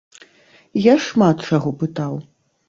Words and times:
Я 0.83 0.95
шмат 1.09 1.37
чаго 1.51 1.75
пытаў. 1.83 2.19